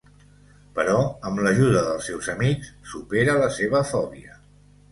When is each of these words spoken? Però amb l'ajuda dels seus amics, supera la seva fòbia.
Però 0.77 0.95
amb 1.31 1.41
l'ajuda 1.47 1.83
dels 1.89 2.09
seus 2.11 2.31
amics, 2.35 2.73
supera 2.95 3.39
la 3.45 3.53
seva 3.61 3.87
fòbia. 3.95 4.39